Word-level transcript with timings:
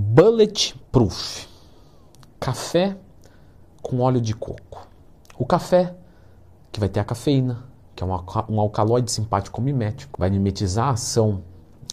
Bulletproof. 0.00 1.48
Café 2.38 2.96
com 3.82 3.98
óleo 3.98 4.20
de 4.20 4.32
coco. 4.32 4.86
O 5.36 5.44
café, 5.44 5.92
que 6.70 6.78
vai 6.78 6.88
ter 6.88 7.00
a 7.00 7.04
cafeína, 7.04 7.64
que 7.96 8.04
é 8.04 8.06
um 8.06 8.60
alcaloide 8.60 9.10
simpático 9.10 9.60
mimético, 9.60 10.16
vai 10.16 10.30
mimetizar 10.30 10.86
a 10.86 10.90
ação 10.90 11.42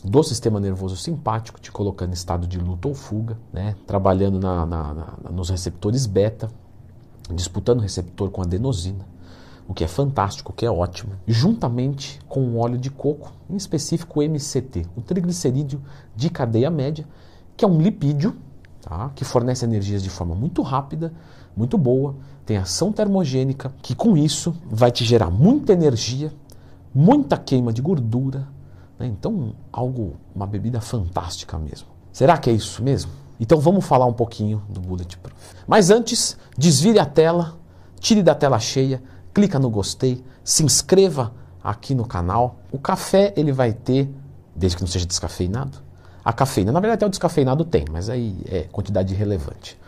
do 0.04 0.22
sistema 0.22 0.60
nervoso 0.60 0.96
simpático, 0.96 1.60
te 1.60 1.72
colocando 1.72 2.12
em 2.12 2.14
estado 2.14 2.46
de 2.46 2.60
luta 2.60 2.88
ou 2.88 2.94
fuga, 2.94 3.40
né? 3.52 3.76
trabalhando 3.88 4.40
na, 4.40 4.68
na, 4.68 4.94
na, 4.94 5.32
nos 5.32 5.50
receptores 5.50 6.06
beta, 6.06 6.48
disputando 7.34 7.80
o 7.80 7.82
receptor 7.82 8.30
com 8.30 8.44
adenosina, 8.44 9.04
o 9.68 9.74
que 9.74 9.84
é 9.84 9.88
fantástico, 9.88 10.52
o 10.52 10.56
que 10.56 10.64
é 10.64 10.70
ótimo, 10.70 11.14
juntamente 11.26 12.20
com 12.30 12.42
o 12.42 12.58
óleo 12.60 12.78
de 12.78 12.92
coco, 12.92 13.34
em 13.50 13.56
específico 13.56 14.20
o 14.20 14.24
MCT, 14.24 14.86
o 14.96 15.02
triglicerídeo 15.02 15.82
de 16.16 16.30
cadeia 16.30 16.70
média, 16.70 17.08
que 17.56 17.64
é 17.64 17.68
um 17.68 17.80
lipídio 17.80 18.36
tá? 18.82 19.12
que 19.16 19.26
fornece 19.26 19.66
energias 19.66 20.04
de 20.04 20.10
forma 20.10 20.36
muito 20.36 20.62
rápida, 20.62 21.14
muito 21.56 21.78
boa, 21.78 22.16
tem 22.46 22.58
ação 22.58 22.92
termogênica, 22.92 23.74
que 23.82 23.96
com 23.96 24.16
isso 24.16 24.56
vai 24.70 24.92
te 24.92 25.04
gerar 25.04 25.32
muita 25.32 25.74
energia, 25.74 26.32
muita 26.94 27.38
queima 27.38 27.74
de 27.74 27.82
gordura. 27.82 28.48
Né? 29.00 29.08
Então, 29.08 29.54
algo, 29.72 30.18
uma 30.34 30.46
bebida 30.46 30.80
fantástica 30.80 31.58
mesmo. 31.58 31.88
Será 32.12 32.38
que 32.38 32.50
é 32.50 32.54
isso 32.54 32.84
mesmo? 32.84 33.12
Então 33.40 33.60
vamos 33.60 33.86
falar 33.86 34.06
um 34.06 34.14
pouquinho 34.14 34.64
do 34.70 34.80
Bulletproof. 34.80 35.36
Mas 35.68 35.90
antes, 35.90 36.38
desvire 36.58 37.00
a 37.00 37.06
tela, 37.06 37.58
tire 38.00 38.24
da 38.24 38.34
tela 38.34 38.60
cheia, 38.60 39.02
clica 39.34 39.60
no 39.60 39.70
gostei, 39.70 40.24
se 40.44 40.64
inscreva 40.64 41.34
aqui 41.62 41.94
no 41.94 42.06
canal. 42.06 42.60
O 42.72 42.80
café 42.80 43.34
ele 43.36 43.52
vai 43.52 43.74
ter, 43.74 44.10
desde 44.56 44.78
que 44.78 44.84
não 44.84 44.88
seja 44.88 45.06
descafeinado, 45.06 45.80
a 46.26 46.34
cafeína. 46.34 46.72
Na 46.72 46.80
verdade 46.80 46.98
até 46.98 47.06
o 47.06 47.10
descafeinado 47.10 47.64
tem, 47.64 47.86
mas 47.92 48.10
aí 48.10 48.36
é 48.50 48.64
quantidade 48.64 49.14
irrelevante. 49.14 49.80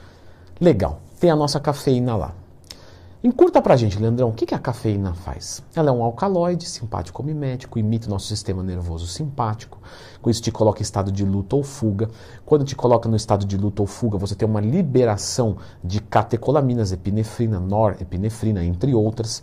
Legal, 0.61 1.01
tem 1.19 1.31
a 1.31 1.35
nossa 1.35 1.59
cafeína 1.59 2.15
lá. 2.15 2.33
Encurta 3.23 3.59
pra 3.59 3.75
gente, 3.75 3.99
Leandrão, 3.99 4.29
o 4.29 4.31
que, 4.31 4.45
que 4.45 4.53
a 4.53 4.59
cafeína 4.59 5.11
faz? 5.15 5.63
Ela 5.75 5.89
é 5.89 5.91
um 5.91 6.03
alcaloide 6.03 6.69
simpático 6.69 7.23
mimético, 7.23 7.79
imita 7.79 8.05
o 8.05 8.11
nosso 8.11 8.27
sistema 8.27 8.61
nervoso 8.61 9.07
simpático, 9.07 9.79
com 10.21 10.29
isso 10.29 10.41
te 10.41 10.51
coloca 10.51 10.79
em 10.79 10.83
estado 10.83 11.11
de 11.11 11.25
luta 11.25 11.55
ou 11.55 11.63
fuga. 11.63 12.09
Quando 12.45 12.63
te 12.63 12.75
coloca 12.75 13.09
no 13.09 13.15
estado 13.15 13.43
de 13.43 13.57
luta 13.57 13.81
ou 13.81 13.87
fuga, 13.87 14.19
você 14.19 14.35
tem 14.35 14.47
uma 14.47 14.61
liberação 14.61 15.57
de 15.83 15.99
catecolaminas, 15.99 16.91
epinefrina, 16.91 17.59
norepinefrina, 17.59 18.63
entre 18.63 18.93
outras. 18.93 19.41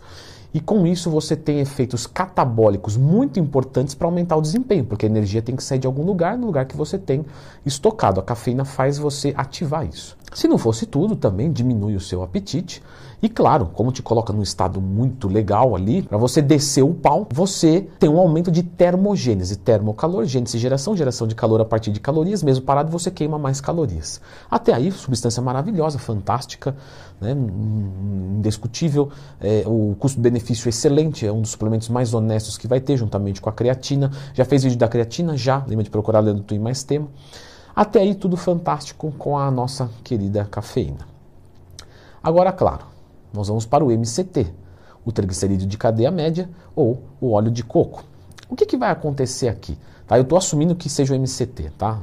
E 0.53 0.59
com 0.59 0.87
isso 0.87 1.09
você 1.09 1.35
tem 1.35 1.59
efeitos 1.59 2.07
catabólicos 2.07 2.95
muito 2.95 3.39
importantes 3.39 3.93
para 3.93 4.07
aumentar 4.07 4.37
o 4.37 4.41
desempenho, 4.41 4.85
porque 4.85 5.05
a 5.05 5.09
energia 5.09 5.41
tem 5.41 5.55
que 5.55 5.63
sair 5.63 5.79
de 5.79 5.87
algum 5.87 6.03
lugar, 6.03 6.37
no 6.37 6.45
lugar 6.45 6.65
que 6.65 6.77
você 6.77 6.97
tem 6.97 7.25
estocado. 7.65 8.19
A 8.19 8.23
cafeína 8.23 8.63
faz 8.63 8.97
você 8.97 9.33
ativar 9.35 9.85
isso. 9.85 10.17
Se 10.33 10.47
não 10.47 10.57
fosse 10.57 10.85
tudo, 10.85 11.15
também 11.15 11.51
diminui 11.51 11.95
o 11.95 11.99
seu 11.99 12.23
apetite. 12.23 12.81
E 13.25 13.29
claro, 13.29 13.71
como 13.73 13.91
te 13.91 14.03
coloca 14.03 14.31
num 14.31 14.43
estado 14.43 14.79
muito 14.79 15.27
legal 15.27 15.75
ali, 15.75 16.03
para 16.03 16.15
você 16.15 16.43
descer 16.43 16.83
o 16.83 16.93
pau, 16.93 17.27
você 17.33 17.81
tem 17.97 18.07
um 18.07 18.19
aumento 18.19 18.51
de 18.51 18.61
termogênese, 18.61 19.55
termocalor, 19.55 20.25
gênese, 20.25 20.59
geração, 20.59 20.95
geração 20.95 21.25
de 21.25 21.33
calor 21.33 21.59
a 21.59 21.65
partir 21.65 21.91
de 21.91 21.99
calorias, 21.99 22.43
mesmo 22.43 22.63
parado 22.63 22.91
você 22.91 23.09
queima 23.09 23.39
mais 23.39 23.59
calorias. 23.59 24.21
Até 24.47 24.75
aí, 24.75 24.91
substância 24.91 25.41
maravilhosa, 25.41 25.97
fantástica, 25.97 26.75
né, 27.19 27.31
indiscutível, 27.31 29.09
é, 29.41 29.63
o 29.65 29.95
custo-benefício 29.97 30.69
excelente, 30.69 31.25
é 31.25 31.31
um 31.31 31.41
dos 31.41 31.49
suplementos 31.49 31.89
mais 31.89 32.13
honestos 32.13 32.59
que 32.59 32.67
vai 32.67 32.79
ter, 32.79 32.95
juntamente 32.95 33.41
com 33.41 33.49
a 33.49 33.53
creatina. 33.53 34.11
Já 34.35 34.45
fez 34.45 34.63
vídeo 34.63 34.77
da 34.77 34.87
creatina? 34.87 35.35
Já, 35.35 35.65
lembra 35.67 35.83
de 35.83 35.89
procurar 35.89 36.19
Leandro 36.19 36.43
Twin 36.43 36.59
mais 36.59 36.83
tema. 36.83 37.07
Até 37.75 38.01
aí 38.01 38.13
tudo 38.13 38.37
fantástico 38.37 39.11
com 39.17 39.35
a 39.35 39.49
nossa 39.49 39.89
querida 40.03 40.45
cafeína. 40.45 41.07
Agora, 42.21 42.51
claro, 42.51 42.93
nós 43.35 43.47
vamos 43.47 43.65
para 43.65 43.83
o 43.83 43.91
MCT, 43.91 44.47
o 45.05 45.11
triglicerídeo 45.11 45.67
de 45.67 45.77
cadeia 45.77 46.09
média 46.09 46.49
ou 46.75 47.01
o 47.21 47.31
óleo 47.31 47.51
de 47.51 47.63
coco. 47.63 48.03
O 48.49 48.55
que, 48.55 48.65
que 48.65 48.77
vai 48.77 48.91
acontecer 48.91 49.47
aqui? 49.47 49.77
Tá, 50.07 50.17
eu 50.17 50.21
estou 50.21 50.37
assumindo 50.37 50.75
que 50.75 50.87
seja 50.87 51.15
o 51.15 51.19
MCT. 51.19 51.71
Tá? 51.77 51.99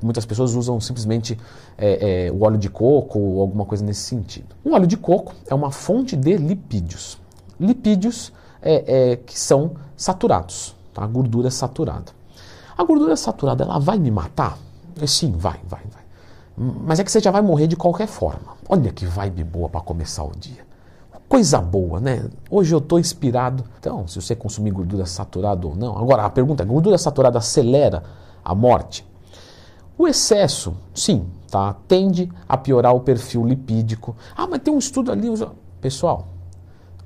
Muitas 0.00 0.24
pessoas 0.24 0.54
usam 0.54 0.80
simplesmente 0.80 1.38
é, 1.76 2.26
é, 2.26 2.32
o 2.32 2.42
óleo 2.44 2.56
de 2.56 2.70
coco 2.70 3.18
ou 3.18 3.40
alguma 3.40 3.64
coisa 3.64 3.84
nesse 3.84 4.02
sentido. 4.02 4.54
O 4.64 4.72
óleo 4.72 4.86
de 4.86 4.96
coco 4.96 5.34
é 5.48 5.54
uma 5.54 5.70
fonte 5.70 6.16
de 6.16 6.36
lipídios. 6.36 7.18
Lipídios 7.58 8.32
é, 8.62 9.12
é 9.12 9.16
que 9.16 9.38
são 9.38 9.72
saturados, 9.96 10.76
tá? 10.94 11.04
gordura 11.06 11.50
saturada. 11.50 12.12
A 12.78 12.84
gordura 12.84 13.16
saturada 13.16 13.64
ela 13.64 13.78
vai 13.78 13.98
me 13.98 14.10
matar? 14.10 14.56
É, 15.00 15.06
sim, 15.06 15.32
vai, 15.32 15.60
vai, 15.66 15.82
vai. 15.92 16.02
Mas 16.56 17.00
é 17.00 17.04
que 17.04 17.10
você 17.10 17.20
já 17.20 17.30
vai 17.30 17.42
morrer 17.42 17.66
de 17.66 17.76
qualquer 17.76 18.06
forma. 18.06 18.54
Olha 18.68 18.92
que 18.92 19.06
vibe 19.06 19.44
boa 19.44 19.68
para 19.68 19.80
começar 19.80 20.24
o 20.24 20.32
dia. 20.38 20.69
Coisa 21.30 21.60
boa, 21.60 22.00
né? 22.00 22.28
Hoje 22.50 22.74
eu 22.74 22.80
estou 22.80 22.98
inspirado. 22.98 23.62
Então, 23.78 24.04
se 24.08 24.20
você 24.20 24.34
consumir 24.34 24.72
gordura 24.72 25.06
saturada 25.06 25.64
ou 25.64 25.76
não. 25.76 25.96
Agora, 25.96 26.24
a 26.24 26.28
pergunta 26.28 26.64
é: 26.64 26.66
gordura 26.66 26.98
saturada 26.98 27.38
acelera 27.38 28.02
a 28.44 28.52
morte? 28.52 29.06
O 29.96 30.08
excesso, 30.08 30.76
sim, 30.92 31.28
tá? 31.48 31.76
tende 31.86 32.28
a 32.48 32.56
piorar 32.56 32.96
o 32.96 33.00
perfil 33.00 33.46
lipídico. 33.46 34.16
Ah, 34.36 34.48
mas 34.48 34.60
tem 34.60 34.74
um 34.74 34.78
estudo 34.78 35.12
ali. 35.12 35.28
Pessoal, 35.80 36.26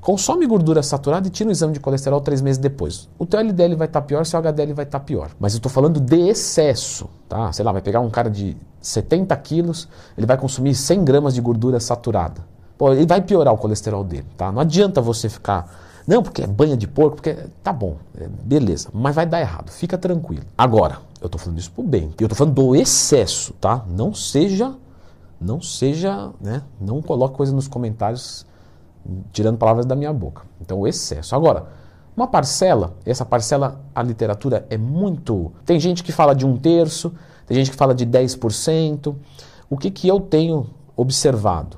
Consome 0.00 0.46
gordura 0.46 0.82
saturada 0.82 1.28
e 1.28 1.30
tira 1.30 1.50
o 1.50 1.52
exame 1.52 1.74
de 1.74 1.80
colesterol 1.80 2.20
três 2.22 2.40
meses 2.40 2.58
depois. 2.58 3.10
O 3.18 3.26
teu 3.26 3.40
LDL 3.40 3.74
vai 3.76 3.86
estar 3.86 4.00
tá 4.00 4.06
pior, 4.06 4.24
seu 4.24 4.38
HDL 4.38 4.72
vai 4.72 4.84
estar 4.86 5.00
tá 5.00 5.04
pior. 5.04 5.32
Mas 5.38 5.52
eu 5.52 5.58
estou 5.58 5.70
falando 5.70 6.00
de 6.00 6.28
excesso, 6.28 7.10
tá? 7.28 7.52
Sei 7.52 7.62
lá, 7.62 7.72
vai 7.72 7.82
pegar 7.82 8.00
um 8.00 8.08
cara 8.08 8.30
de 8.30 8.56
70 8.80 9.36
quilos, 9.36 9.86
ele 10.16 10.26
vai 10.26 10.38
consumir 10.38 10.74
100 10.74 11.04
gramas 11.04 11.34
de 11.34 11.42
gordura 11.42 11.78
saturada. 11.78 12.53
Pô, 12.76 12.92
ele 12.92 13.06
vai 13.06 13.20
piorar 13.20 13.54
o 13.54 13.58
colesterol 13.58 14.02
dele, 14.04 14.26
tá? 14.36 14.50
Não 14.50 14.60
adianta 14.60 15.00
você 15.00 15.28
ficar... 15.28 15.82
Não, 16.06 16.22
porque 16.22 16.42
é 16.42 16.46
banha 16.46 16.76
de 16.76 16.86
porco, 16.86 17.16
porque... 17.16 17.34
Tá 17.62 17.72
bom, 17.72 17.96
é, 18.18 18.28
beleza, 18.28 18.88
mas 18.92 19.14
vai 19.14 19.24
dar 19.24 19.40
errado, 19.40 19.70
fica 19.70 19.96
tranquilo. 19.96 20.44
Agora, 20.56 20.98
eu 21.20 21.26
estou 21.26 21.40
falando 21.40 21.58
isso 21.58 21.70
pro 21.70 21.82
bem. 21.82 22.12
Eu 22.20 22.26
estou 22.26 22.36
falando 22.36 22.54
do 22.54 22.76
excesso, 22.76 23.52
tá? 23.54 23.84
Não 23.88 24.12
seja... 24.12 24.74
Não 25.40 25.60
seja, 25.60 26.30
né? 26.40 26.62
Não 26.80 27.02
coloque 27.02 27.36
coisa 27.36 27.54
nos 27.54 27.68
comentários 27.68 28.46
tirando 29.32 29.58
palavras 29.58 29.84
da 29.84 29.94
minha 29.94 30.12
boca. 30.12 30.42
Então, 30.60 30.80
o 30.80 30.86
excesso. 30.86 31.34
Agora, 31.34 31.66
uma 32.16 32.26
parcela, 32.26 32.94
essa 33.04 33.24
parcela, 33.24 33.80
a 33.94 34.02
literatura 34.02 34.66
é 34.70 34.78
muito. 34.78 35.52
Tem 35.66 35.78
gente 35.78 36.02
que 36.02 36.12
fala 36.12 36.34
de 36.34 36.46
um 36.46 36.56
terço, 36.56 37.12
tem 37.46 37.56
gente 37.56 37.70
que 37.70 37.76
fala 37.76 37.94
de 37.94 38.06
10%. 38.06 39.14
O 39.68 39.76
que, 39.76 39.90
que 39.90 40.08
eu 40.08 40.20
tenho 40.20 40.70
observado? 40.96 41.76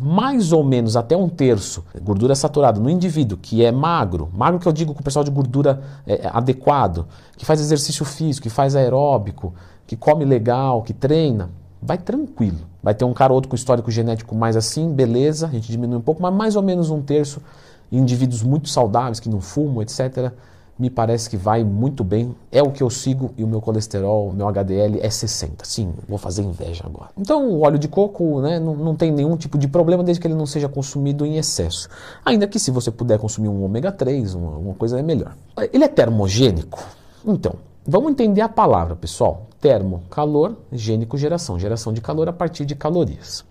Mais 0.00 0.52
ou 0.52 0.62
menos 0.62 0.96
até 0.96 1.16
um 1.16 1.28
terço 1.28 1.84
gordura 2.02 2.34
saturada 2.34 2.78
no 2.80 2.88
indivíduo 2.88 3.36
que 3.36 3.64
é 3.64 3.72
magro, 3.72 4.28
magro 4.32 4.60
que 4.60 4.66
eu 4.66 4.72
digo 4.72 4.94
com 4.94 5.00
o 5.00 5.04
pessoal 5.04 5.24
de 5.24 5.30
gordura 5.30 5.82
é, 6.06 6.28
adequado, 6.32 7.06
que 7.36 7.44
faz 7.44 7.60
exercício 7.60 8.04
físico, 8.04 8.44
que 8.44 8.50
faz 8.50 8.76
aeróbico, 8.76 9.54
que 9.86 9.96
come 9.96 10.24
legal, 10.24 10.82
que 10.82 10.92
treina, 10.92 11.50
vai 11.82 11.98
tranquilo. 11.98 12.58
Vai 12.82 12.94
ter 12.94 13.04
um 13.04 13.12
cara 13.12 13.32
ou 13.32 13.36
outro 13.36 13.48
com 13.48 13.56
histórico 13.56 13.90
genético 13.90 14.34
mais 14.34 14.56
assim, 14.56 14.92
beleza, 14.92 15.46
a 15.46 15.50
gente 15.50 15.70
diminui 15.70 15.98
um 15.98 16.02
pouco, 16.02 16.22
mas 16.22 16.32
mais 16.32 16.56
ou 16.56 16.62
menos 16.62 16.90
um 16.90 17.02
terço 17.02 17.42
indivíduos 17.90 18.42
muito 18.42 18.68
saudáveis, 18.68 19.18
que 19.18 19.28
não 19.28 19.40
fumam, 19.40 19.82
etc., 19.82 20.32
me 20.78 20.88
parece 20.88 21.28
que 21.28 21.36
vai 21.36 21.64
muito 21.64 22.04
bem. 22.04 22.34
É 22.52 22.62
o 22.62 22.70
que 22.70 22.82
eu 22.82 22.88
sigo 22.88 23.32
e 23.36 23.42
o 23.42 23.48
meu 23.48 23.60
colesterol, 23.60 24.32
meu 24.32 24.46
HDL 24.48 25.00
é 25.00 25.10
60. 25.10 25.64
Sim, 25.64 25.92
vou 26.08 26.18
fazer 26.18 26.42
inveja 26.42 26.84
agora. 26.86 27.10
Então, 27.16 27.48
o 27.48 27.62
óleo 27.62 27.78
de 27.78 27.88
coco 27.88 28.40
né, 28.40 28.60
não, 28.60 28.76
não 28.76 28.94
tem 28.94 29.10
nenhum 29.10 29.36
tipo 29.36 29.58
de 29.58 29.66
problema 29.66 30.04
desde 30.04 30.20
que 30.20 30.26
ele 30.26 30.34
não 30.34 30.46
seja 30.46 30.68
consumido 30.68 31.26
em 31.26 31.36
excesso. 31.36 31.88
Ainda 32.24 32.46
que 32.46 32.58
se 32.58 32.70
você 32.70 32.90
puder 32.90 33.18
consumir 33.18 33.48
um 33.48 33.64
ômega 33.64 33.90
3, 33.90 34.34
uma, 34.34 34.50
uma 34.52 34.74
coisa 34.74 34.98
é 34.98 35.02
melhor. 35.02 35.34
Ele 35.72 35.84
é 35.84 35.88
termogênico? 35.88 36.82
Então, 37.26 37.54
vamos 37.86 38.12
entender 38.12 38.40
a 38.40 38.48
palavra, 38.48 38.94
pessoal. 38.94 39.46
Termo, 39.60 40.02
calor, 40.08 40.56
gênico, 40.70 41.18
geração. 41.18 41.58
Geração 41.58 41.92
de 41.92 42.00
calor 42.00 42.28
a 42.28 42.32
partir 42.32 42.64
de 42.64 42.76
calorias. 42.76 43.44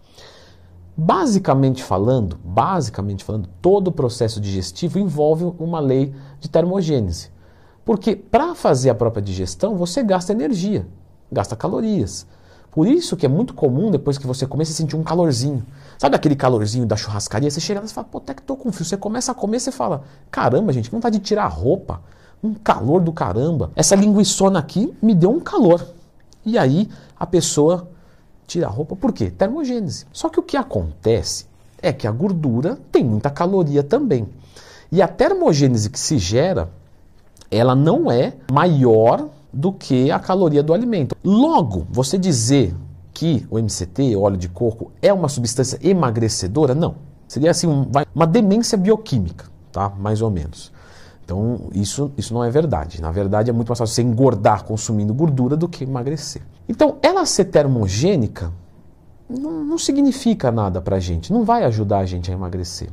Basicamente 1.00 1.84
falando, 1.84 2.40
basicamente 2.44 3.24
falando, 3.24 3.48
todo 3.62 3.90
o 3.90 3.92
processo 3.92 4.42
digestivo 4.42 4.98
envolve 4.98 5.54
uma 5.60 5.80
lei 5.80 6.12
de 6.40 6.50
termogênese. 6.50 7.30
Porque 7.86 8.16
para 8.16 8.56
fazer 8.56 8.90
a 8.90 8.96
própria 8.96 9.22
digestão, 9.22 9.76
você 9.76 10.02
gasta 10.02 10.32
energia, 10.32 10.88
gasta 11.32 11.56
calorias. 11.56 12.26
Por 12.72 12.88
isso 12.88 13.16
que 13.16 13.28
é 13.28 13.30
muito 13.30 13.54
comum, 13.54 13.92
depois 13.92 14.18
que 14.18 14.26
você 14.26 14.48
começa 14.48 14.72
a 14.72 14.76
sentir 14.76 14.96
um 14.96 15.04
calorzinho. 15.04 15.64
Sabe 16.00 16.16
aquele 16.16 16.36
calorzinho 16.36 16.86
da 16.86 16.96
churrascaria? 16.96 17.50
Você 17.50 17.60
chega 17.60 17.80
lá 17.80 17.86
e 17.86 17.90
fala, 17.90 18.08
pô, 18.10 18.18
até 18.18 18.34
que 18.34 18.42
tô 18.42 18.56
com 18.56 18.72
frio. 18.72 18.86
Você 18.86 18.98
começa 18.98 19.32
a 19.32 19.36
comer, 19.36 19.60
você 19.60 19.72
fala, 19.72 20.04
caramba, 20.32 20.74
gente, 20.74 20.92
não 20.92 21.00
tá 21.00 21.12
de 21.12 21.20
tirar 21.20 21.46
a 21.46 21.48
roupa. 21.48 22.02
Um 22.44 22.56
calor 22.56 23.02
do 23.02 23.12
caramba. 23.12 23.72
Essa 23.76 23.96
linguiçona 23.96 24.58
aqui 24.58 24.96
me 25.00 25.14
deu 25.14 25.30
um 25.30 25.40
calor. 25.40 25.88
E 26.44 26.58
aí 26.58 26.90
a 27.20 27.26
pessoa 27.26 27.88
tira 28.48 28.66
a 28.66 28.70
roupa. 28.70 28.96
Por 28.96 29.12
quê? 29.12 29.30
Termogênese. 29.30 30.06
Só 30.12 30.30
que 30.30 30.40
o 30.40 30.44
que 30.44 30.58
acontece 30.58 31.46
é 31.80 31.94
que 31.94 32.08
a 32.08 32.12
gordura 32.12 32.80
tem 32.92 33.04
muita 33.04 33.30
caloria 33.30 33.84
também. 33.84 34.28
E 34.92 35.02
a 35.02 35.08
termogênese 35.08 35.90
que 35.90 36.00
se 36.00 36.18
gera, 36.18 36.70
ela 37.52 37.76
não 37.76 38.10
é 38.10 38.34
maior 38.52 39.30
do 39.52 39.72
que 39.72 40.10
a 40.10 40.20
caloria 40.20 40.64
do 40.64 40.74
alimento. 40.74 41.16
Logo, 41.24 41.86
você 41.90 42.18
dizer 42.18 42.74
que 43.14 43.46
o 43.50 43.60
MCT, 43.60 44.16
o 44.16 44.22
óleo 44.22 44.38
de 44.38 44.48
coco, 44.48 44.92
é 45.02 45.12
uma 45.12 45.28
substância 45.28 45.80
emagrecedora? 45.82 46.74
Não. 46.74 46.96
Seria 47.28 47.52
assim 47.52 47.68
um, 47.68 47.86
uma 48.16 48.26
demência 48.26 48.78
bioquímica, 48.78 49.46
tá? 49.72 49.90
Mais 49.90 50.22
ou 50.22 50.30
menos. 50.30 50.72
Então, 51.28 51.68
isso, 51.74 52.10
isso 52.18 52.34
não 52.34 52.42
é 52.42 52.50
verdade. 52.50 53.02
Na 53.02 53.12
verdade, 53.12 53.50
é 53.50 53.54
muito 53.54 53.68
mais 53.68 53.80
fácil 53.80 53.94
você 53.94 54.02
engordar 54.02 54.64
consumindo 54.64 55.14
gordura 55.14 55.58
do 55.58 55.68
que 55.68 55.84
emagrecer. 55.84 56.42
Então, 56.70 57.00
ela 57.02 57.26
ser 57.26 57.44
termogênica 57.46 58.50
não, 59.30 59.62
não 59.66 59.78
significa 59.78 60.54
nada 60.54 60.80
para 60.80 60.96
a 60.96 61.00
gente, 61.02 61.34
não 61.34 61.44
vai 61.44 61.66
ajudar 61.66 61.98
a 61.98 62.06
gente 62.06 62.32
a 62.32 62.34
emagrecer. 62.34 62.90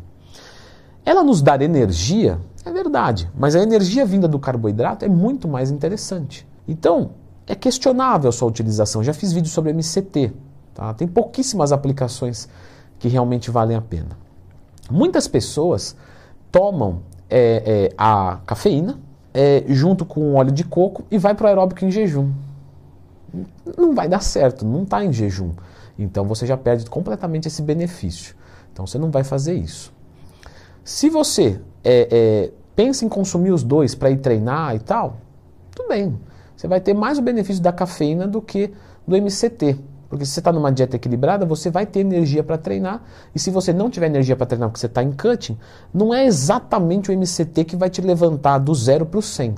Ela 1.05 1.23
nos 1.23 1.41
dar 1.41 1.63
energia, 1.63 2.41
é 2.65 2.73
verdade, 2.73 3.31
mas 3.39 3.55
a 3.55 3.61
energia 3.61 4.05
vinda 4.05 4.27
do 4.27 4.41
carboidrato 4.41 5.05
é 5.05 5.09
muito 5.09 5.47
mais 5.47 5.71
interessante. 5.71 6.45
Então, 6.67 7.13
é 7.47 7.55
questionável 7.55 8.31
a 8.31 8.33
sua 8.33 8.49
utilização. 8.49 9.05
Já 9.05 9.15
fiz 9.15 9.33
vídeo 9.33 9.49
sobre 9.49 9.73
MCT, 9.73 10.33
tá? 10.75 10.93
tem 10.93 11.07
pouquíssimas 11.07 11.71
aplicações 11.71 12.49
que 12.99 13.07
realmente 13.07 13.49
valem 13.49 13.77
a 13.77 13.81
pena. 13.81 14.19
Muitas 14.91 15.29
pessoas 15.29 15.95
tomam 16.51 17.14
é, 17.29 17.89
é, 17.89 17.95
a 17.97 18.39
cafeína 18.47 18.99
é, 19.33 19.65
junto 19.69 20.05
com 20.05 20.35
óleo 20.35 20.53
de 20.53 20.65
coco 20.65 21.05
e 21.11 21.19
vai 21.19 21.35
para 21.35 21.45
o 21.45 21.49
aeróbico 21.49 21.85
em 21.85 21.91
jejum. 21.91 22.31
Não 23.77 23.95
vai 23.95 24.09
dar 24.09 24.21
certo, 24.21 24.65
não 24.65 24.85
está 24.85 25.05
em 25.05 25.13
jejum. 25.13 25.51
Então 25.99 26.25
você 26.25 26.47
já 26.47 26.57
perde 26.57 26.89
completamente 26.89 27.49
esse 27.49 27.63
benefício. 27.63 28.35
Então 28.73 28.87
você 28.87 28.99
não 28.99 29.11
vai 29.11 29.25
fazer 29.25 29.55
isso. 29.55 29.93
Se 30.85 31.09
você 31.09 31.61
é, 31.83 32.09
é, 32.11 32.53
pensa 32.77 33.05
em 33.05 33.09
consumir 33.09 33.51
os 33.51 33.63
dois 33.63 33.95
para 33.95 34.11
ir 34.11 34.19
treinar 34.19 34.75
e 34.77 34.79
tal, 34.79 35.17
tudo 35.75 35.89
bem. 35.89 36.19
Você 36.57 36.69
vai 36.69 36.81
ter 36.81 36.95
mais 36.95 37.19
o 37.19 37.23
benefício 37.23 37.63
da 37.63 37.73
cafeína 37.73 38.27
do 38.27 38.41
que 38.41 38.73
do 39.07 39.17
MCT. 39.17 39.79
Porque 40.15 40.25
se 40.25 40.31
você 40.31 40.39
está 40.39 40.53
numa 40.53 40.71
dieta 40.71 40.95
equilibrada, 40.95 41.45
você 41.45 41.73
vai 41.73 41.85
ter 41.85 41.99
energia 41.99 42.45
para 42.45 42.57
treinar. 42.57 43.03
E 43.35 43.39
se 43.41 43.51
você 43.51 43.73
não 43.73 43.91
tiver 43.91 44.07
energia 44.07 44.37
para 44.37 44.47
treinar 44.47 44.69
porque 44.69 44.79
você 44.79 44.87
está 44.87 45.03
em 45.03 45.11
cutting, 45.11 45.59
não 45.93 46.15
é 46.15 46.25
exatamente 46.25 47.11
o 47.11 47.13
MCT 47.13 47.65
que 47.65 47.75
vai 47.75 47.91
te 47.91 48.01
levantar 48.01 48.59
do 48.59 48.73
zero 48.77 49.05
para 49.05 49.19
o 49.19 49.23
100. 49.23 49.57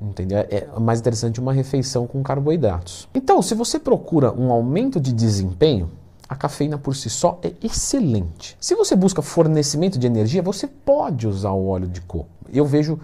Entendeu? 0.00 0.38
É 0.38 0.68
mais 0.78 1.00
interessante 1.00 1.40
uma 1.40 1.52
refeição 1.52 2.06
com 2.06 2.22
carboidratos. 2.22 3.08
Então, 3.12 3.42
se 3.42 3.56
você 3.56 3.76
procura 3.76 4.32
um 4.32 4.52
aumento 4.52 5.00
de 5.00 5.12
desempenho, 5.12 5.90
a 6.28 6.36
cafeína 6.36 6.78
por 6.78 6.94
si 6.94 7.10
só 7.10 7.40
é 7.42 7.52
excelente. 7.60 8.56
Se 8.60 8.76
você 8.76 8.94
busca 8.94 9.20
fornecimento 9.20 9.98
de 9.98 10.06
energia, 10.06 10.42
você 10.42 10.68
pode 10.68 11.26
usar 11.26 11.50
o 11.50 11.66
óleo 11.66 11.88
de 11.88 12.00
coco. 12.02 12.28
Eu 12.52 12.64
vejo 12.64 13.00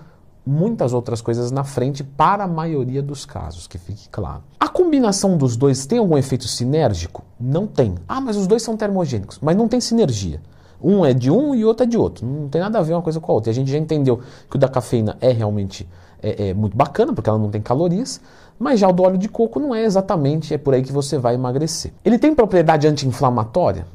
muitas 0.49 0.95
outras 0.95 1.21
coisas 1.21 1.50
na 1.50 1.62
frente 1.62 2.03
para 2.03 2.45
a 2.45 2.49
maioria 2.49 3.03
dos 3.03 3.27
casos, 3.27 3.67
que 3.67 3.77
fique 3.77 4.09
claro. 4.09 4.43
A 4.59 4.67
combinação 4.67 5.37
dos 5.37 5.56
dois 5.56 5.85
tem 5.85 5.99
algum 5.99 6.17
efeito 6.17 6.49
sinérgico? 6.49 7.23
Não 7.39 7.67
tem. 7.67 7.97
Ah, 8.09 8.21
mas 8.21 8.37
os 8.37 8.47
dois 8.47 8.62
são 8.62 8.75
termogênicos, 8.75 9.39
mas 9.43 9.55
não 9.55 9.69
tem 9.69 9.79
sinergia. 9.79 10.41
Um 10.83 11.05
é 11.05 11.12
de 11.12 11.31
um 11.31 11.55
e 11.55 11.65
outro 11.65 11.85
é 11.85 11.87
de 11.87 11.99
outro. 11.99 12.25
Não 12.25 12.49
tem 12.49 12.62
nada 12.62 12.79
a 12.79 12.83
ver 12.83 12.95
uma 12.95 13.03
coisa 13.03 13.21
com 13.21 13.31
a 13.31 13.35
outra. 13.35 13.50
E 13.50 13.53
a 13.53 13.55
gente 13.55 13.71
já 13.71 13.77
entendeu 13.77 14.21
que 14.49 14.56
o 14.56 14.59
da 14.59 14.69
cafeína 14.69 15.19
é 15.21 15.33
realmente 15.33 15.87
é, 16.23 16.49
é 16.49 16.55
muito 16.55 16.77
bacana, 16.77 17.12
porque 17.12 17.29
ela 17.29 17.39
não 17.39 17.50
tem 17.50 17.61
calorias, 17.61 18.21
mas 18.59 18.81
já 18.81 18.89
o 18.89 18.93
do 18.93 19.03
óleo 19.03 19.19
de 19.19 19.29
coco 19.29 19.61
não 19.61 19.75
é 19.75 19.85
exatamente, 19.85 20.55
é 20.55 20.59
por 20.59 20.73
aí 20.73 20.83
que 20.83 20.93
você 20.93 21.19
vai 21.19 21.35
emagrecer. 21.35 21.93
Ele 22.03 22.19
tem 22.19 22.35
propriedade 22.35 22.87
anti-inflamatória? 22.87 23.87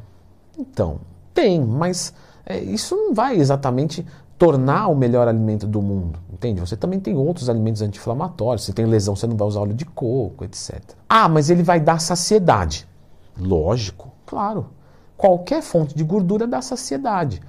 Então, 0.57 0.99
tem, 1.33 1.59
mas 1.59 2.13
é, 2.45 2.59
isso 2.59 2.95
não 2.95 3.13
vai 3.13 3.37
exatamente 3.37 4.05
tornar 4.37 4.87
o 4.87 4.95
melhor 4.95 5.27
alimento 5.27 5.65
do 5.65 5.81
mundo, 5.81 6.19
entende? 6.31 6.59
Você 6.59 6.75
também 6.75 6.99
tem 6.99 7.15
outros 7.15 7.49
alimentos 7.49 7.81
anti-inflamatórios, 7.81 8.65
você 8.65 8.73
tem 8.73 8.85
lesão, 8.85 9.15
você 9.15 9.27
não 9.27 9.37
vai 9.37 9.47
usar 9.47 9.61
óleo 9.61 9.73
de 9.73 9.85
coco, 9.85 10.43
etc. 10.43 10.81
Ah, 11.07 11.29
mas 11.29 11.49
ele 11.49 11.63
vai 11.63 11.79
dar 11.79 11.99
saciedade. 11.99 12.87
Lógico, 13.39 14.11
claro. 14.25 14.67
Qualquer 15.15 15.61
fonte 15.61 15.95
de 15.95 16.03
gordura 16.03 16.45
dá 16.45 16.61
saciedade. 16.61 17.41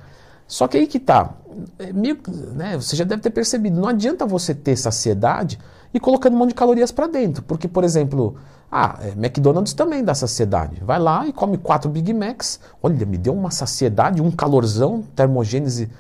Só 0.47 0.69
que 0.69 0.77
aí 0.77 0.87
que 0.87 1.01
tá, 1.01 1.35
é 1.79 1.93
meio, 1.93 2.19
né, 2.55 2.77
você 2.77 2.95
já 2.95 3.05
deve 3.05 3.23
ter 3.23 3.31
percebido, 3.31 3.81
não 3.81 3.89
adianta 3.89 4.27
você 4.27 4.55
ter 4.55 4.77
saciedade 4.77 5.59
e 5.93 5.99
colocando 5.99 6.35
um 6.35 6.39
monte 6.39 6.51
de 6.51 6.55
calorias 6.55 6.93
para 6.93 7.07
dentro, 7.07 7.43
porque, 7.43 7.67
por 7.67 7.83
exemplo, 7.83 8.37
ah, 8.71 8.99
é, 9.01 9.09
McDonald's 9.11 9.73
também 9.73 10.05
dá 10.05 10.15
saciedade. 10.15 10.83
Vai 10.85 10.99
lá 10.99 11.27
e 11.27 11.33
come 11.33 11.57
quatro 11.57 11.91
Big 11.91 12.13
Macs, 12.13 12.61
olha, 12.83 13.07
me 13.07 13.17
deu 13.17 13.33
uma 13.33 13.51
saciedade, 13.51 14.21
um 14.21 14.31
calorzão, 14.31 15.03
termogênese 15.17 15.91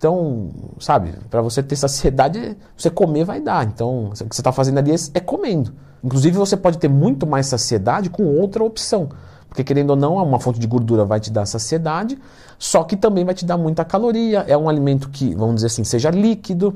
então, 0.00 0.48
sabe, 0.78 1.12
para 1.28 1.42
você 1.42 1.62
ter 1.62 1.76
saciedade, 1.76 2.56
você 2.74 2.88
comer 2.88 3.22
vai 3.22 3.38
dar. 3.38 3.66
Então, 3.66 4.06
o 4.06 4.10
que 4.12 4.34
você 4.34 4.40
está 4.40 4.50
fazendo 4.50 4.78
ali 4.78 4.92
é 5.12 5.20
comendo. 5.20 5.74
Inclusive, 6.02 6.38
você 6.38 6.56
pode 6.56 6.78
ter 6.78 6.88
muito 6.88 7.26
mais 7.26 7.44
saciedade 7.48 8.08
com 8.08 8.24
outra 8.24 8.64
opção. 8.64 9.10
Porque, 9.46 9.62
querendo 9.62 9.90
ou 9.90 9.96
não, 9.96 10.14
uma 10.14 10.40
fonte 10.40 10.58
de 10.58 10.66
gordura 10.66 11.04
vai 11.04 11.20
te 11.20 11.30
dar 11.30 11.44
saciedade, 11.44 12.18
só 12.58 12.82
que 12.82 12.96
também 12.96 13.26
vai 13.26 13.34
te 13.34 13.44
dar 13.44 13.58
muita 13.58 13.84
caloria. 13.84 14.42
É 14.48 14.56
um 14.56 14.70
alimento 14.70 15.10
que, 15.10 15.34
vamos 15.34 15.56
dizer 15.56 15.66
assim, 15.66 15.84
seja 15.84 16.08
líquido. 16.08 16.74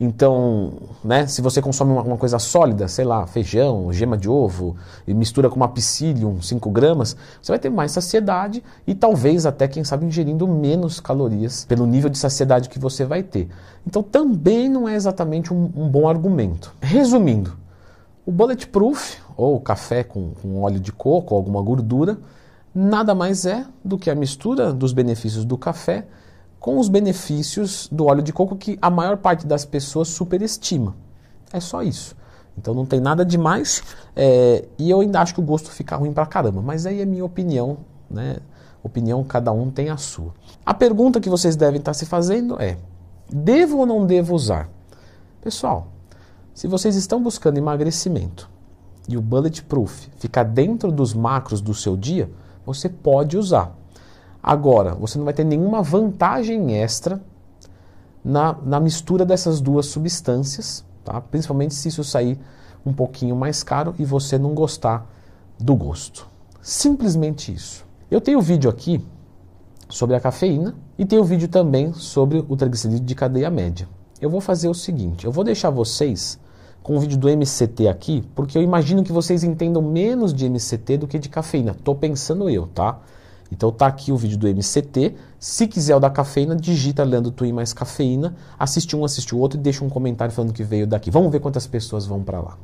Então, 0.00 0.72
né, 1.04 1.26
se 1.26 1.40
você 1.40 1.62
consome 1.62 1.92
uma, 1.92 2.02
uma, 2.02 2.16
coisa 2.16 2.38
sólida, 2.38 2.88
sei 2.88 3.04
lá, 3.04 3.26
feijão, 3.26 3.92
gema 3.92 4.16
de 4.16 4.28
ovo, 4.28 4.76
e 5.06 5.14
mistura 5.14 5.48
com 5.48 5.56
uma 5.56 5.68
psyllium, 5.68 6.40
5 6.40 6.70
gramas, 6.70 7.16
você 7.40 7.52
vai 7.52 7.58
ter 7.58 7.70
mais 7.70 7.92
saciedade 7.92 8.62
e 8.86 8.94
talvez 8.94 9.46
até, 9.46 9.68
quem 9.68 9.84
sabe, 9.84 10.04
ingerindo 10.04 10.46
menos 10.48 10.98
calorias 11.00 11.64
pelo 11.64 11.86
nível 11.86 12.10
de 12.10 12.18
saciedade 12.18 12.68
que 12.68 12.78
você 12.78 13.04
vai 13.04 13.22
ter. 13.22 13.48
Então, 13.86 14.02
também 14.02 14.68
não 14.68 14.88
é 14.88 14.94
exatamente 14.94 15.52
um, 15.52 15.70
um 15.76 15.88
bom 15.88 16.08
argumento. 16.08 16.74
Resumindo, 16.80 17.56
o 18.24 18.30
Bulletproof, 18.30 19.18
ou 19.36 19.60
café 19.60 20.04
com, 20.04 20.30
com 20.40 20.62
óleo 20.62 20.80
de 20.80 20.92
coco 20.92 21.34
alguma 21.34 21.60
gordura, 21.62 22.18
nada 22.74 23.14
mais 23.14 23.44
é 23.44 23.66
do 23.84 23.98
que 23.98 24.10
a 24.10 24.14
mistura 24.14 24.72
dos 24.72 24.92
benefícios 24.92 25.44
do 25.44 25.58
café 25.58 26.06
com 26.62 26.78
os 26.78 26.88
benefícios 26.88 27.88
do 27.90 28.06
óleo 28.06 28.22
de 28.22 28.32
coco 28.32 28.54
que 28.54 28.78
a 28.80 28.88
maior 28.88 29.16
parte 29.16 29.48
das 29.48 29.64
pessoas 29.64 30.06
superestima. 30.06 30.94
É 31.52 31.58
só 31.58 31.82
isso. 31.82 32.14
Então 32.56 32.72
não 32.72 32.86
tem 32.86 33.00
nada 33.00 33.24
demais 33.24 33.82
é, 34.14 34.64
e 34.78 34.88
eu 34.88 35.00
ainda 35.00 35.20
acho 35.20 35.34
que 35.34 35.40
o 35.40 35.42
gosto 35.42 35.72
fica 35.72 35.96
ruim 35.96 36.12
pra 36.12 36.24
caramba, 36.24 36.62
mas 36.62 36.86
aí 36.86 37.00
é 37.00 37.04
minha 37.04 37.24
opinião, 37.24 37.78
né? 38.08 38.36
Opinião 38.80 39.24
cada 39.24 39.50
um 39.50 39.72
tem 39.72 39.90
a 39.90 39.96
sua. 39.96 40.32
A 40.64 40.72
pergunta 40.72 41.20
que 41.20 41.28
vocês 41.28 41.56
devem 41.56 41.80
estar 41.80 41.94
se 41.94 42.06
fazendo 42.06 42.60
é: 42.62 42.78
devo 43.28 43.78
ou 43.78 43.86
não 43.86 44.06
devo 44.06 44.32
usar? 44.32 44.68
Pessoal, 45.40 45.88
se 46.54 46.68
vocês 46.68 46.94
estão 46.94 47.20
buscando 47.20 47.58
emagrecimento 47.58 48.48
e 49.08 49.16
o 49.16 49.20
Bulletproof 49.20 50.08
ficar 50.16 50.44
dentro 50.44 50.92
dos 50.92 51.12
macros 51.12 51.60
do 51.60 51.74
seu 51.74 51.96
dia, 51.96 52.30
você 52.64 52.88
pode 52.88 53.36
usar. 53.36 53.81
Agora, 54.42 54.94
você 54.94 55.18
não 55.18 55.24
vai 55.24 55.32
ter 55.32 55.44
nenhuma 55.44 55.82
vantagem 55.82 56.76
extra 56.76 57.20
na, 58.24 58.56
na 58.64 58.80
mistura 58.80 59.24
dessas 59.24 59.60
duas 59.60 59.86
substâncias, 59.86 60.84
tá? 61.04 61.20
principalmente 61.20 61.74
se 61.74 61.88
isso 61.88 62.02
sair 62.02 62.38
um 62.84 62.92
pouquinho 62.92 63.36
mais 63.36 63.62
caro 63.62 63.94
e 63.98 64.04
você 64.04 64.38
não 64.38 64.54
gostar 64.54 65.06
do 65.58 65.76
gosto. 65.76 66.26
Simplesmente 66.60 67.52
isso. 67.52 67.84
Eu 68.10 68.20
tenho 68.20 68.40
vídeo 68.40 68.68
aqui 68.68 69.04
sobre 69.88 70.16
a 70.16 70.20
cafeína 70.20 70.74
e 70.98 71.04
tenho 71.04 71.24
vídeo 71.24 71.48
também 71.48 71.92
sobre 71.92 72.44
o 72.48 72.56
triglicerídeo 72.56 73.04
de 73.04 73.14
cadeia 73.14 73.50
média. 73.50 73.88
Eu 74.20 74.30
vou 74.30 74.40
fazer 74.40 74.68
o 74.68 74.74
seguinte, 74.74 75.24
eu 75.24 75.32
vou 75.32 75.44
deixar 75.44 75.70
vocês 75.70 76.38
com 76.82 76.96
o 76.96 77.00
vídeo 77.00 77.16
do 77.16 77.28
MCT 77.28 77.88
aqui, 77.88 78.24
porque 78.34 78.58
eu 78.58 78.62
imagino 78.62 79.04
que 79.04 79.12
vocês 79.12 79.44
entendam 79.44 79.82
menos 79.82 80.34
de 80.34 80.48
MCT 80.48 80.98
do 80.98 81.06
que 81.06 81.18
de 81.18 81.28
cafeína. 81.28 81.74
Tô 81.74 81.94
pensando 81.94 82.50
eu, 82.50 82.66
tá? 82.66 82.98
Então 83.52 83.70
tá 83.70 83.86
aqui 83.86 84.10
o 84.10 84.16
vídeo 84.16 84.38
do 84.38 84.48
MCT. 84.48 85.14
Se 85.38 85.68
quiser 85.68 85.94
o 85.94 86.00
da 86.00 86.08
cafeína, 86.08 86.56
digita 86.56 87.04
Leandro 87.04 87.30
Twin 87.30 87.52
mais 87.52 87.74
cafeína, 87.74 88.34
assiste 88.58 88.96
um, 88.96 89.04
assiste 89.04 89.34
o 89.34 89.38
outro 89.38 89.60
e 89.60 89.62
deixa 89.62 89.84
um 89.84 89.90
comentário 89.90 90.34
falando 90.34 90.54
que 90.54 90.64
veio 90.64 90.86
daqui. 90.86 91.10
Vamos 91.10 91.30
ver 91.30 91.40
quantas 91.40 91.66
pessoas 91.66 92.06
vão 92.06 92.22
para 92.22 92.40
lá. 92.40 92.56